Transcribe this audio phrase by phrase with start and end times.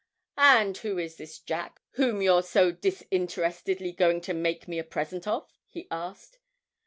[0.35, 5.27] 'And who is this Jack whom you're so disinterestedly going to make me a present
[5.27, 6.39] of?' he asked.